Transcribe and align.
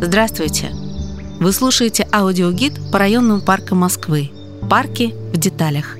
Здравствуйте! 0.00 0.70
Вы 1.38 1.52
слушаете 1.52 2.08
аудиогид 2.12 2.74
по 2.90 2.98
районным 2.98 3.40
паркам 3.40 3.78
Москвы. 3.78 4.30
Парки 4.68 5.14
в 5.32 5.36
деталях. 5.36 5.96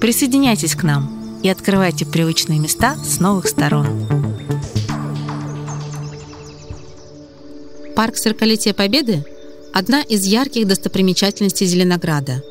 Присоединяйтесь 0.00 0.76
к 0.76 0.84
нам 0.84 1.40
и 1.42 1.48
открывайте 1.48 2.06
привычные 2.06 2.60
места 2.60 2.96
с 3.04 3.18
новых 3.18 3.48
сторон. 3.48 3.86
Парк 7.96 8.16
Сорокалетия 8.16 8.74
Победы– 8.74 9.24
одна 9.72 10.02
из 10.02 10.24
ярких 10.24 10.66
достопримечательностей 10.66 11.66
Зеленограда. 11.66 12.42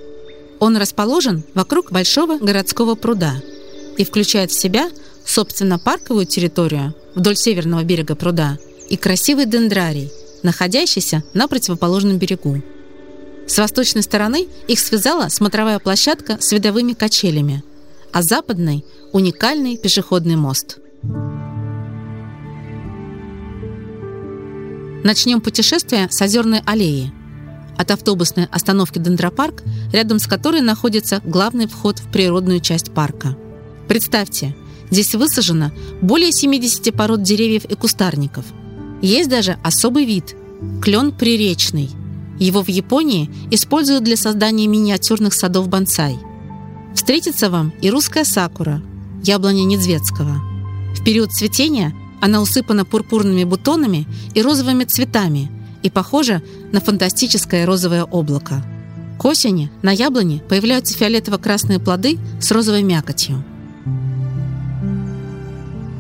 Он 0.60 0.76
расположен 0.76 1.44
вокруг 1.54 1.92
большого 1.92 2.38
городского 2.40 2.96
пруда 2.96 3.36
и 3.98 4.04
включает 4.04 4.52
в 4.52 4.60
себя, 4.60 4.90
собственно, 5.24 5.80
парковую 5.80 6.26
территорию 6.26 6.94
вдоль 7.16 7.36
северного 7.36 7.84
берега 7.84 8.16
пруда 8.16 8.58
и 8.90 8.98
красивый 8.98 9.46
дендрарий– 9.46 10.12
находящийся 10.46 11.24
на 11.34 11.48
противоположном 11.48 12.18
берегу. 12.18 12.62
С 13.48 13.58
восточной 13.58 14.04
стороны 14.04 14.48
их 14.68 14.80
связала 14.80 15.28
смотровая 15.30 15.80
площадка 15.80 16.38
с 16.40 16.52
видовыми 16.52 16.94
качелями, 16.94 17.64
а 18.14 18.22
западной– 18.22 18.86
уникальный 19.12 19.78
пешеходный 19.78 20.36
мост. 20.36 20.78
Начнем 25.04 25.42
путешествие 25.42 26.08
с 26.10 26.22
Озерной 26.22 26.62
аллеи. 26.66 27.12
От 27.78 27.92
автобусной 27.92 28.46
остановки 28.46 28.98
Дендропарк, 28.98 29.64
рядом 29.92 30.18
с 30.18 30.28
которой 30.28 30.62
находится 30.62 31.22
главный 31.24 31.68
вход 31.68 32.00
в 32.00 32.10
природную 32.10 32.62
часть 32.62 32.92
парка. 32.92 33.38
Представьте, 33.88 34.56
здесь 34.96 35.16
высажено 35.16 35.72
более 36.02 36.32
70 36.32 36.94
пород 36.96 37.22
деревьев 37.22 37.66
и 37.66 37.76
кустарников– 37.76 38.46
есть 39.02 39.30
даже 39.30 39.58
особый 39.62 40.06
вид– 40.06 40.36
клен 40.82 41.12
приречный. 41.12 41.90
Его 42.40 42.64
в 42.64 42.70
Японии 42.70 43.30
используют 43.52 44.04
для 44.04 44.18
создания 44.18 44.68
миниатюрных 44.68 45.34
садов 45.34 45.70
бонсай. 45.70 46.18
Встретится 46.96 47.50
вам 47.50 47.72
и 47.82 47.90
русская 47.92 48.26
сакура– 48.26 48.82
яблоня 49.24 49.64
Недзветского. 49.64 50.42
В 50.98 51.04
период 51.04 51.32
цветения 51.32 51.94
она 52.22 52.42
усыпана 52.42 52.84
пурпурными 52.84 53.44
бутонами 53.44 54.08
и 54.34 54.42
розовыми 54.42 54.86
цветами 54.86 55.52
и 55.84 55.92
похожа 55.92 56.42
на 56.72 56.82
фантастическое 56.82 57.66
розовое 57.66 58.06
облако. 58.06 58.66
К 59.20 59.26
осени 59.26 59.70
на 59.84 59.92
яблоне 59.92 60.42
появляются 60.50 60.98
фиолетово-красные 60.98 61.80
плоды 61.80 62.18
с 62.42 62.52
розовой 62.52 62.82
мякотью. 62.82 63.44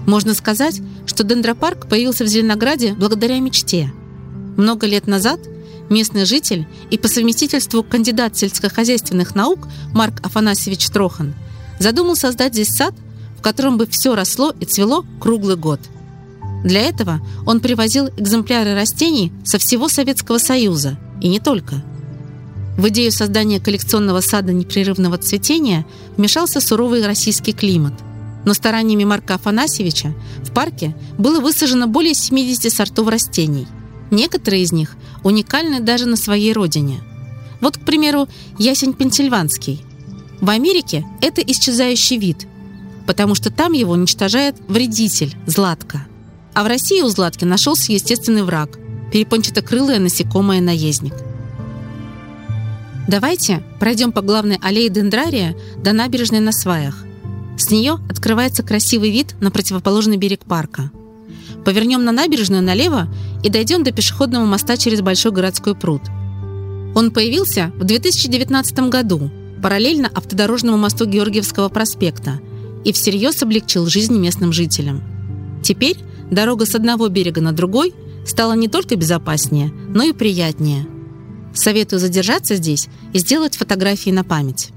Можно 0.05 0.33
сказать, 0.33 0.81
что 1.05 1.23
дендропарк 1.23 1.87
появился 1.87 2.23
в 2.23 2.27
Зеленограде 2.27 2.93
благодаря 2.93 3.39
мечте. 3.39 3.91
Много 4.57 4.85
лет 4.87 5.07
назад 5.07 5.39
местный 5.89 6.25
житель 6.25 6.67
и 6.89 6.97
по 6.97 7.07
совместительству 7.07 7.83
кандидат 7.83 8.37
сельскохозяйственных 8.37 9.35
наук 9.35 9.67
Марк 9.93 10.25
Афанасьевич 10.25 10.87
Трохан 10.89 11.33
задумал 11.79 12.15
создать 12.15 12.53
здесь 12.53 12.69
сад, 12.69 12.93
в 13.37 13.41
котором 13.41 13.77
бы 13.77 13.85
все 13.85 14.15
росло 14.15 14.53
и 14.59 14.65
цвело 14.65 15.05
круглый 15.19 15.55
год. 15.55 15.79
Для 16.63 16.81
этого 16.81 17.19
он 17.45 17.59
привозил 17.59 18.07
экземпляры 18.17 18.73
растений 18.73 19.31
со 19.43 19.59
всего 19.59 19.87
Советского 19.87 20.39
Союза, 20.39 20.97
и 21.21 21.27
не 21.27 21.39
только. 21.39 21.83
В 22.77 22.87
идею 22.89 23.11
создания 23.11 23.59
коллекционного 23.59 24.21
сада 24.21 24.51
непрерывного 24.51 25.17
цветения 25.17 25.85
вмешался 26.17 26.59
суровый 26.59 27.05
российский 27.05 27.53
климат– 27.53 27.93
но 28.45 28.53
стараниями 28.53 29.03
Марка 29.03 29.35
Афанасьевича 29.35 30.13
в 30.43 30.53
парке 30.53 30.95
было 31.17 31.39
высажено 31.39 31.87
более 31.87 32.13
70 32.13 32.71
сортов 32.71 33.07
растений. 33.07 33.67
Некоторые 34.11 34.63
из 34.63 34.71
них 34.71 34.95
уникальны 35.23 35.79
даже 35.79 36.05
на 36.05 36.15
своей 36.15 36.53
родине. 36.53 37.01
Вот, 37.59 37.77
к 37.77 37.81
примеру, 37.81 38.27
ясень 38.59 38.93
пенсильванский. 38.93 39.83
В 40.39 40.49
Америке 40.49 41.05
это 41.21 41.41
исчезающий 41.41 42.17
вид, 42.17 42.47
потому 43.07 43.35
что 43.35 43.51
там 43.51 43.73
его 43.73 43.93
уничтожает 43.93 44.55
вредитель– 44.67 45.35
златка. 45.47 46.05
А 46.53 46.63
в 46.63 46.67
России 46.67 47.01
у 47.01 47.09
златки 47.09 47.43
нашелся 47.43 47.91
естественный 47.91 48.43
враг– 48.43 48.77
перепончатокрылое 49.11 49.99
насекомое-наездник. 49.99 51.13
Давайте 53.07 53.63
пройдем 53.79 54.11
по 54.11 54.21
главной 54.21 54.59
аллее 54.61 54.89
дендрария 54.89 55.55
до 55.77 55.93
набережной 55.93 56.39
на 56.39 56.51
сваях. 56.51 57.05
С 57.57 57.71
нее 57.71 57.99
открывается 58.09 58.63
красивый 58.63 59.11
вид 59.11 59.35
на 59.39 59.51
противоположный 59.51 60.17
берег 60.17 60.41
парка. 60.45 60.91
Повернем 61.63 62.03
на 62.03 62.11
набережную 62.11 62.61
налево 62.61 63.07
и 63.43 63.49
дойдем 63.49 63.83
до 63.83 63.91
пешеходного 63.91 64.45
моста 64.45 64.77
через 64.77 65.01
Большой 65.01 65.31
городской 65.31 65.75
пруд. 65.75 66.01
Он 66.95 67.11
появился 67.11 67.71
в 67.75 67.83
2019 67.83 68.89
году, 68.89 69.31
параллельно 69.61 70.09
автодорожному 70.13 70.77
мосту 70.77 71.05
Георгиевского 71.05 71.69
проспекта, 71.69 72.39
и 72.83 72.93
всерьез 72.93 73.41
облегчил 73.41 73.87
жизнь 73.87 74.17
местным 74.17 74.53
жителям. 74.53 75.03
Теперь 75.63 75.97
дорога 76.29 76.65
с 76.65 76.75
одного 76.75 77.07
берега 77.09 77.41
на 77.41 77.51
другой 77.51 77.93
стала 78.25 78.53
не 78.53 78.67
только 78.67 78.95
безопаснее, 78.95 79.71
но 79.89 80.03
и 80.03 80.13
приятнее. 80.13 80.85
Советую 81.53 81.99
задержаться 81.99 82.55
здесь 82.55 82.87
и 83.13 83.19
сделать 83.19 83.57
фотографии 83.57 84.11
на 84.11 84.23
память. 84.23 84.71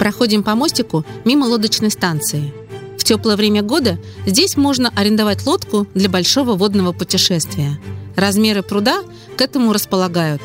Проходим 0.00 0.42
по 0.42 0.54
мостику 0.54 1.04
мимо 1.26 1.44
лодочной 1.44 1.90
станции. 1.90 2.54
В 2.96 3.04
теплое 3.04 3.36
время 3.36 3.60
года 3.60 3.98
здесь 4.24 4.56
можно 4.56 4.90
арендовать 4.96 5.44
лодку 5.44 5.86
для 5.94 6.08
большого 6.08 6.54
водного 6.54 6.92
путешествия. 6.92 7.78
Размеры 8.16 8.62
пруда 8.62 9.02
к 9.36 9.42
этому 9.42 9.74
располагают. 9.74 10.40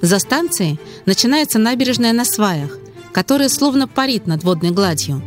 За 0.00 0.18
станцией 0.18 0.80
начинается 1.04 1.58
набережная 1.58 2.14
на 2.14 2.24
сваях, 2.24 2.78
которая 3.12 3.50
словно 3.50 3.86
парит 3.86 4.26
над 4.26 4.42
водной 4.42 4.70
гладью. 4.70 5.20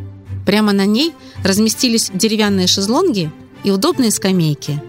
Прямо 0.43 0.71
на 0.73 0.87
ней 0.87 1.13
разместились 1.43 2.09
деревянные 2.11 2.65
шезлонги 2.65 3.31
и 3.63 3.69
удобные 3.69 4.09
скамейки. 4.09 4.81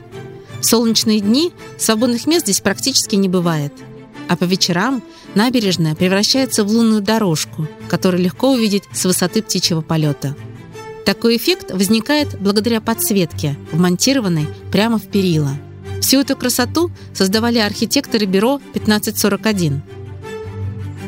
В 0.63 0.65
солнечные 0.65 1.21
дни 1.21 1.53
свободных 1.77 2.27
мест 2.27 2.47
здесь 2.47 2.63
практически 2.63 3.17
не 3.17 3.29
бывает– 3.29 3.75
а 4.31 4.37
по 4.37 4.45
вечерам 4.45 5.03
набережная 5.35 5.97
превращается 5.97 6.63
в 6.63 6.69
лунную 6.69 7.01
дорожку, 7.01 7.67
которую 7.91 8.23
легко 8.23 8.53
увидеть 8.53 8.85
с 8.93 9.05
высоты 9.05 9.43
птичьего 9.43 9.81
полета. 9.81 10.37
Такой 11.05 11.37
эффект 11.37 11.73
возникает 11.73 12.41
благодаря 12.41 12.81
подсветке, 12.81 13.57
вмонтированной 13.73 14.47
прямо 14.71 14.99
в 14.99 15.09
перила. 15.09 15.51
Всю 16.01 16.21
эту 16.21 16.37
красоту 16.37 16.93
создавали 17.13 17.59
архитекторы 17.59 18.27
бюро 18.27 18.61
1541. 18.75 19.83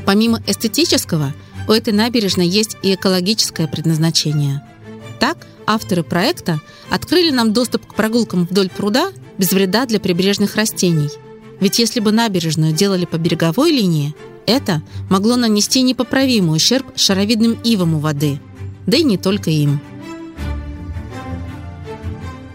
Помимо 0.05 0.43
эстетического, 0.49 1.33
у 1.69 1.73
этой 1.73 1.93
набережной 1.93 2.49
есть 2.49 2.77
и 2.83 2.95
экологическое 2.95 3.69
предназначение. 3.69 4.63
Так, 5.21 5.47
авторы 5.67 6.03
проекта 6.03 6.61
открыли 6.91 7.31
нам 7.31 7.53
доступ 7.53 7.87
к 7.87 7.95
прогулкам 7.95 8.45
вдоль 8.45 8.69
пруда 8.69 9.13
без 9.39 9.53
вреда 9.53 9.87
для 9.87 10.01
прибрежных 10.01 10.57
растений– 10.57 11.11
ведь 11.63 11.79
если 11.79 12.01
бы 12.01 12.11
набережную 12.11 12.73
делали 12.73 13.05
по 13.05 13.19
береговой 13.19 13.71
линии, 13.71 14.17
это 14.47 14.83
могло 15.11 15.37
нанести 15.37 15.83
непоправимый 15.83 16.57
ущерб 16.57 16.87
шаровидным 16.97 17.59
ивам 17.65 17.95
у 17.95 17.99
воды, 17.99 18.41
да 18.87 18.97
и 18.97 19.03
не 19.03 19.17
только 19.17 19.51
им. 19.51 19.81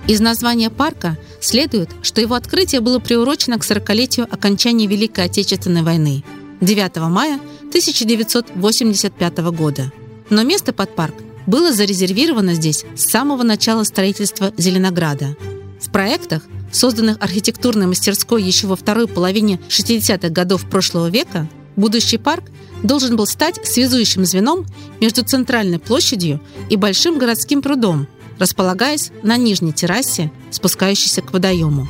Из 0.08 0.22
названия 0.22 0.70
парка 0.70 1.18
следует, 1.42 1.90
что 2.02 2.22
его 2.22 2.36
открытие 2.36 2.80
было 2.80 3.00
приурочено 3.00 3.60
к 3.60 3.64
40-летию 3.64 4.28
окончания 4.30 4.88
Великой 4.88 5.26
Отечественной 5.26 5.84
войны 5.84 6.24
9 6.62 6.98
мая 7.10 7.40
1985 7.70 9.38
года. 9.52 9.92
Но 10.30 10.44
место 10.44 10.72
под 10.72 10.96
парк 10.96 11.16
было 11.46 11.74
зарезервировано 11.74 12.54
здесь 12.54 12.86
с 12.96 13.10
самого 13.10 13.44
начала 13.44 13.84
строительства 13.84 14.54
Зеленограда. 14.58 15.36
В 15.82 15.92
проектах 15.92 16.44
созданных 16.72 17.18
архитектурной 17.20 17.88
мастерской 17.88 18.44
еще 18.44 18.68
во 18.68 18.76
второй 18.76 19.08
половине 19.08 19.60
60-х 19.70 20.30
годов 20.30 20.70
прошлого 20.70 21.10
века, 21.10 21.48
будущий 21.78 22.18
парк 22.18 22.44
должен 22.84 23.16
был 23.16 23.26
стать 23.26 23.66
связующим 23.66 24.26
звеном 24.26 24.66
между 25.00 25.24
центральной 25.24 25.80
площадью 25.80 26.42
и 26.70 26.76
большим 26.76 27.18
городским 27.18 27.62
прудом, 27.62 28.08
располагаясь 28.38 29.12
на 29.24 29.38
нижней 29.38 29.72
террасе, 29.72 30.32
спускающейся 30.52 31.22
к 31.22 31.32
водоему. 31.32 31.88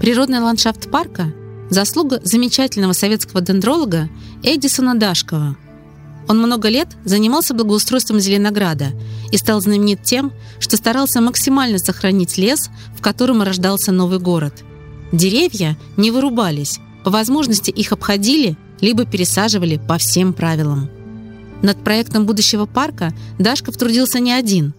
Природный 0.00 0.40
ландшафт 0.40 0.90
парка– 0.90 1.34
заслуга 1.70 2.20
замечательного 2.24 2.94
советского 2.94 3.42
дендролога 3.42 4.08
Эдисона 4.42 4.94
Дашкова– 4.94 5.58
он 6.30 6.38
много 6.38 6.68
лет 6.68 6.86
занимался 7.04 7.54
благоустройством 7.54 8.20
Зеленограда 8.20 8.92
и 9.32 9.36
стал 9.36 9.60
знаменит 9.60 10.04
тем, 10.04 10.32
что 10.60 10.76
старался 10.76 11.20
максимально 11.20 11.78
сохранить 11.78 12.38
лес, 12.38 12.70
в 12.96 13.02
котором 13.02 13.42
рождался 13.42 13.90
новый 13.90 14.20
город. 14.20 14.62
Деревья 15.10 15.76
не 15.96 16.12
вырубались, 16.12 16.78
по 17.04 17.10
возможности 17.10 17.70
их 17.70 17.92
обходили, 17.92 18.56
либо 18.80 19.04
пересаживали 19.04 19.80
по 19.88 19.98
всем 19.98 20.32
правилам. 20.32 20.88
Над 21.62 21.82
проектом 21.82 22.26
будущего 22.26 22.66
парка 22.66 23.12
Дашков 23.38 23.76
трудился 23.76 24.18
не 24.18 24.32
один. 24.32 24.72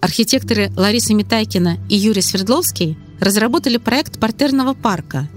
Архитекторы 0.00 0.72
Лариса 0.76 1.14
Митайкина 1.14 1.78
и 1.88 1.96
Юрий 1.96 2.22
Свердловский 2.22 2.96
разработали 3.20 3.76
проект 3.76 4.18
партерного 4.18 4.74
парка. 4.74 5.28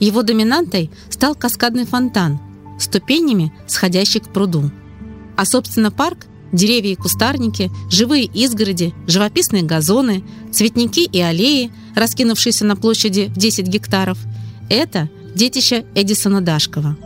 Его 0.00 0.22
доминантой 0.22 0.90
стал 1.10 1.34
каскадный 1.34 1.86
фонтан, 1.86 2.38
ступенями, 2.78 3.52
сходящий 3.66 4.20
к 4.20 4.32
пруду. 4.32 4.70
А, 5.36 5.44
собственно, 5.44 5.90
парк 5.90 6.26
Деревья 6.52 6.92
и 6.92 6.96
кустарники, 6.96 7.70
живые 7.90 8.24
изгороди, 8.24 8.94
живописные 9.06 9.62
газоны, 9.62 10.24
цветники 10.50 11.00
и 11.00 11.20
аллеи, 11.20 11.70
раскинувшиеся 11.94 12.64
на 12.64 12.74
площади 12.74 13.26
в 13.26 13.36
10 13.36 13.66
гектаров– 13.66 14.18
это 14.68 15.08
детище 15.38 15.86
Эдисона 15.94 16.42
Дашкова. 16.42 16.96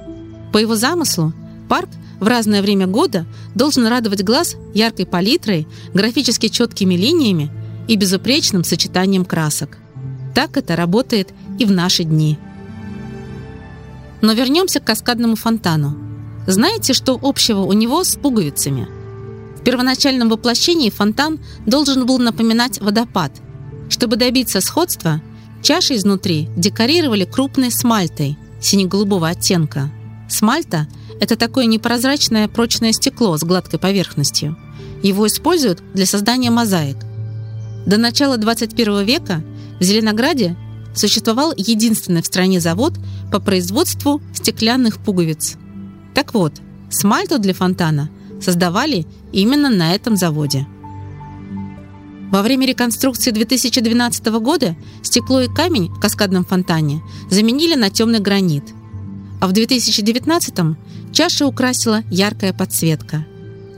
По 0.52 0.58
его 0.58 0.74
замыслу, 0.74 1.32
парк 1.68 1.88
в 2.18 2.26
разное 2.26 2.62
время 2.62 2.86
года 2.86 3.26
должен 3.54 3.86
радовать 3.86 4.24
глаз 4.24 4.56
яркой 4.74 5.06
палитрой, 5.06 5.68
графически 5.94 6.48
четкими 6.48 6.94
линиями 6.94 7.50
и 7.88 7.96
безупречным 7.96 8.64
сочетанием 8.64 9.24
красок. 9.24 9.78
Так 10.34 10.56
это 10.56 10.74
работает 10.74 11.28
и 11.58 11.64
в 11.64 11.70
наши 11.70 12.04
дни. 12.04 12.38
Но 14.22 14.32
вернемся 14.32 14.80
к 14.80 14.84
каскадному 14.84 15.36
фонтану. 15.36 15.96
Знаете, 16.46 16.92
что 16.94 17.18
общего 17.22 17.60
у 17.60 17.72
него 17.72 18.02
с 18.02 18.16
пуговицами– 18.16 18.88
в 19.62 19.64
первоначальном 19.64 20.28
воплощении 20.28 20.90
фонтан 20.90 21.38
должен 21.66 22.04
был 22.04 22.18
напоминать 22.18 22.80
водопад. 22.80 23.30
Чтобы 23.88 24.16
добиться 24.16 24.60
сходства, 24.60 25.20
чаши 25.62 25.96
изнутри 25.96 26.48
декорировали 26.56 27.24
крупной 27.24 27.70
смальтой 27.70 28.36
сине-голубого 28.60 29.28
оттенка. 29.28 29.90
Смальта– 30.28 30.88
это 31.20 31.36
такое 31.36 31.66
непрозрачное 31.66 32.48
прочное 32.48 32.92
стекло 32.92 33.36
с 33.36 33.42
гладкой 33.42 33.78
поверхностью. 33.78 34.56
Его 35.02 35.26
используют 35.26 35.82
для 35.94 36.06
создания 36.06 36.50
мозаик. 36.50 36.96
До 37.86 37.98
начала 37.98 38.36
21 38.36 39.04
века 39.04 39.42
в 39.80 39.82
Зеленограде 39.82 40.56
существовал 40.94 41.52
единственный 41.56 42.22
в 42.22 42.26
стране 42.26 42.60
завод 42.60 42.94
по 43.30 43.40
производству 43.40 44.20
стеклянных 44.34 44.98
пуговиц. 44.98 45.56
Так 46.14 46.34
вот, 46.34 46.60
смальту 46.90 47.38
для 47.38 47.54
фонтана– 47.54 48.10
создавали 48.42 49.06
именно 49.32 49.70
на 49.70 49.94
этом 49.94 50.16
заводе. 50.16 50.66
Во 52.32 52.40
время 52.40 52.66
реконструкции 52.66 53.30
2012 53.30 54.24
года 54.40 54.74
стекло 55.02 55.42
и 55.42 55.48
камень 55.48 55.90
в 55.90 56.00
каскадном 56.00 56.46
фонтане 56.46 57.02
заменили 57.28 57.74
на 57.74 57.90
темный 57.90 58.20
гранит. 58.20 58.64
А 59.42 59.46
в 59.46 59.52
2019 59.52 60.54
чаша 61.12 61.46
украсила 61.46 62.02
яркая 62.10 62.54
подсветка. 62.54 63.26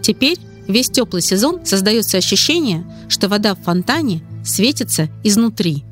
Теперь 0.03 0.39
весь 0.69 0.89
теплый 0.89 1.21
сезон 1.21 1.67
создается 1.67 2.17
ощущение, 2.17 2.87
что 3.09 3.29
вода 3.29 3.57
в 3.57 3.63
фонтане 3.63 4.23
светится 4.45 5.09
изнутри. 5.25 5.85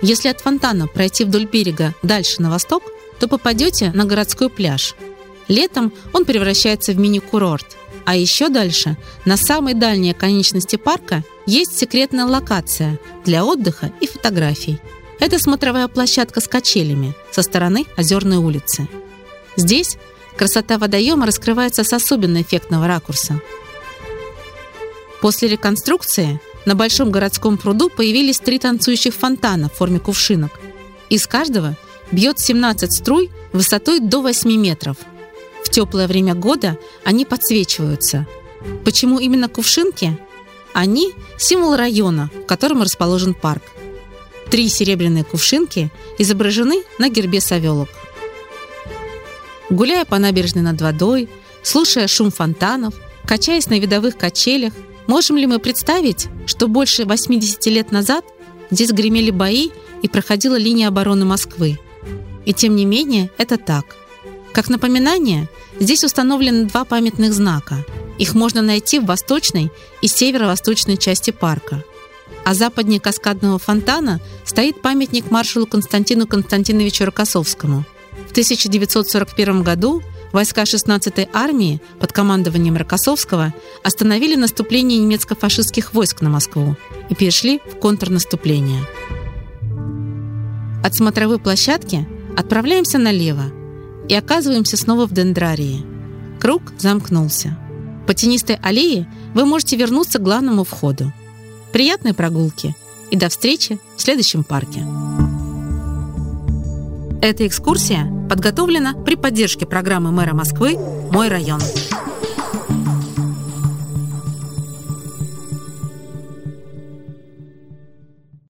Если 0.00 0.28
от 0.28 0.40
фонтана 0.40 0.86
пройти 0.86 1.24
вдоль 1.24 1.44
берега 1.44 1.94
дальше 2.02 2.40
на 2.40 2.48
восток, 2.48 2.82
то 3.20 3.28
попадете 3.28 3.92
на 3.92 4.06
городской 4.06 4.48
пляж– 4.48 4.94
Летом 5.48 5.92
он 6.12 6.24
превращается 6.26 6.92
в 6.92 6.98
мини-курорт. 6.98 7.76
А 8.08 8.16
еще 8.16 8.48
дальше, 8.48 8.96
на 9.26 9.36
самой 9.36 9.74
дальней 9.74 10.12
оконечности 10.12 10.76
парка, 10.76 11.22
есть 11.44 11.78
секретная 11.78 12.24
локация 12.24 12.98
для 13.26 13.44
отдыха 13.44 13.92
и 14.00 14.06
фотографий. 14.06 14.80
Это 15.20 15.38
смотровая 15.38 15.88
площадка 15.88 16.40
с 16.40 16.48
качелями 16.48 17.14
со 17.32 17.42
стороны 17.42 17.84
Озерной 17.98 18.38
улицы. 18.38 18.88
Здесь 19.56 19.98
красота 20.38 20.78
водоема 20.78 21.26
раскрывается 21.26 21.84
с 21.84 21.92
особенно 21.92 22.40
эффектного 22.40 22.86
ракурса. 22.86 23.42
После 25.20 25.48
реконструкции 25.48 26.40
на 26.64 26.74
Большом 26.74 27.10
городском 27.10 27.58
пруду 27.58 27.90
появились 27.90 28.38
три 28.38 28.58
танцующих 28.58 29.12
фонтана 29.12 29.68
в 29.68 29.74
форме 29.74 30.00
кувшинок. 30.00 30.58
Из 31.10 31.26
каждого 31.26 31.76
бьет 32.10 32.38
17 32.38 32.90
струй 32.90 33.30
высотой 33.52 34.00
до 34.00 34.22
8 34.22 34.50
метров– 34.50 34.96
в 35.68 35.70
теплое 35.70 36.08
время 36.08 36.34
года 36.34 36.78
они 37.04 37.26
подсвечиваются. 37.26 38.26
Почему 38.84 39.18
именно 39.18 39.50
кувшинки? 39.50 40.18
Они– 40.72 41.12
символ 41.38 41.76
района, 41.76 42.30
в 42.34 42.46
котором 42.46 42.80
расположен 42.80 43.34
парк. 43.34 43.62
Три 44.50 44.68
серебряные 44.70 45.24
кувшинки 45.24 45.90
изображены 46.16 46.82
на 46.98 47.10
гербе 47.10 47.42
Савелок. 47.42 47.90
Гуляя 49.68 50.06
по 50.06 50.18
набережной 50.18 50.62
над 50.62 50.80
водой, 50.80 51.28
слушая 51.62 52.08
шум 52.08 52.30
фонтанов, 52.30 52.94
качаясь 53.26 53.68
на 53.68 53.78
видовых 53.78 54.16
качелях, 54.16 54.72
можем 55.06 55.36
ли 55.36 55.46
мы 55.46 55.58
представить, 55.58 56.28
что 56.46 56.66
больше 56.66 57.04
80 57.04 57.66
лет 57.66 57.92
назад 57.92 58.24
здесь 58.70 58.90
гремели 58.92 59.30
бои 59.30 59.68
и 60.00 60.08
проходила 60.08 60.56
линия 60.56 60.88
обороны 60.88 61.26
Москвы? 61.26 61.78
И 62.46 62.54
тем 62.54 62.74
не 62.74 62.86
менее, 62.86 63.30
это 63.36 63.58
так. 63.58 63.97
Как 64.58 64.68
напоминание, 64.70 65.48
Здесь 65.78 66.02
установлены 66.02 66.64
два 66.64 66.84
памятных 66.84 67.32
знака. 67.32 67.84
Их 68.18 68.34
можно 68.34 68.62
найти 68.62 68.98
в 68.98 69.06
восточной 69.06 69.70
и 70.02 70.08
северо-восточной 70.08 70.96
части 70.96 71.30
парка. 71.30 71.84
А 72.44 72.54
западнее 72.54 72.98
каскадного 72.98 73.60
фонтана 73.60 74.20
стоит 74.44 74.82
памятник 74.82 75.30
маршалу 75.30 75.66
Константину 75.66 76.26
Константиновичу 76.26 77.04
Рокоссовскому. 77.04 77.84
В 78.26 78.32
1941 78.32 79.62
году 79.62 80.02
войска 80.32 80.62
16-й 80.62 81.28
армии 81.32 81.80
под 82.00 82.12
командованием 82.12 82.76
Рокоссовского 82.76 83.54
остановили 83.84 84.34
наступление 84.34 84.98
немецко-фашистских 84.98 85.94
войск 85.94 86.20
на 86.22 86.30
Москву 86.30 86.76
и 87.08 87.14
перешли 87.14 87.60
в 87.60 87.78
контрнаступление. 87.78 88.84
От 90.82 90.96
смотровой 90.96 91.38
площадки 91.38 92.08
отправляемся 92.36 92.98
налево– 92.98 93.52
и 94.08 94.14
оказываемся 94.14 94.76
снова 94.76 95.06
в 95.06 95.12
дендрарии. 95.12 95.84
Круг 96.40 96.62
замкнулся. 96.78 97.56
По 98.06 98.14
тенистой 98.14 98.56
аллее 98.62 99.06
вы 99.34 99.44
можете 99.44 99.76
вернуться 99.76 100.18
к 100.18 100.22
главному 100.22 100.64
входу. 100.64 101.12
Приятной 101.72 102.14
прогулки 102.14 102.74
и 103.10 103.16
до 103.16 103.28
встречи 103.28 103.78
в 103.96 104.00
следующем 104.00 104.44
парке. 104.44 104.84
Эта 107.20 107.46
экскурсия 107.46 108.06
подготовлена 108.30 108.94
при 108.94 109.16
поддержке 109.16 109.66
программы 109.66 110.12
мэра 110.12 110.34
Москвы 110.34 110.78
«Мой 111.10 111.28
район». 111.28 111.60